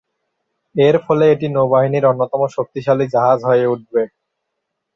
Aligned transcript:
এর 0.75 0.95
ফলে 1.05 1.25
এটি 1.33 1.47
নৌবাহিনীর 1.49 2.09
অন্যতম 2.11 2.41
শক্তিশালী 2.55 3.05
জাহাজ 3.13 3.39
হয়ে 3.49 3.65
উঠবে। 3.67 4.01